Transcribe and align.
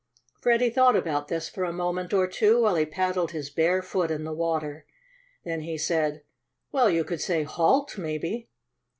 Freddie 0.39 0.71
thought 0.71 0.95
about 0.95 1.27
this 1.27 1.47
for 1.47 1.63
a 1.63 1.71
moment 1.71 2.11
or 2.11 2.25
two 2.25 2.59
while 2.59 2.73
he 2.73 2.87
paddled 2.87 3.33
his 3.33 3.51
bare 3.51 3.83
foot 3.83 4.09
in 4.09 4.23
the 4.23 4.33
water. 4.33 4.87
Then 5.45 5.61
he 5.61 5.77
said: 5.77 6.23
"Well, 6.71 6.89
you 6.89 7.03
could 7.03 7.21
say 7.21 7.43
'Halt!' 7.43 7.99
maybe." 7.99 8.49